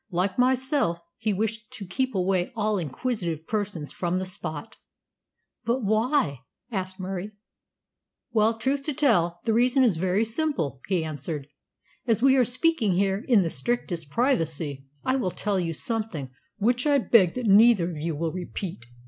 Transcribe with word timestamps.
"Like 0.09 0.39
myself, 0.39 0.97
he 1.19 1.31
wished 1.31 1.69
to 1.73 1.85
keep 1.85 2.15
away 2.15 2.51
all 2.55 2.79
inquisitive 2.79 3.45
persons 3.45 3.91
from 3.91 4.17
the 4.17 4.25
spot." 4.25 4.77
"But 5.63 5.83
why?" 5.83 6.41
asked 6.71 6.99
Murie. 6.99 7.33
"Well, 8.31 8.57
truth 8.57 8.81
to 8.85 8.95
tell, 8.95 9.39
the 9.43 9.53
reason 9.53 9.83
is 9.83 9.97
very 9.97 10.25
simple," 10.25 10.81
he 10.87 11.05
answered. 11.05 11.49
"As 12.07 12.23
we 12.23 12.35
are 12.35 12.43
speaking 12.45 12.93
here 12.93 13.23
in 13.27 13.41
the 13.41 13.51
strictest 13.51 14.09
privacy, 14.09 14.87
I 15.05 15.17
will 15.17 15.29
tell 15.29 15.59
you 15.59 15.71
something 15.71 16.31
which 16.57 16.87
I 16.87 16.97
beg 16.97 17.35
that 17.35 17.45
neither 17.45 17.91
of 17.91 17.97
you 17.97 18.15
will 18.15 18.31
repeat. 18.31 18.87